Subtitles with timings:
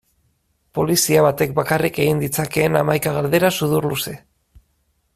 [0.77, 4.19] Polizia batek bakarrik egin ditzakeen hamaika galdera sudurluze.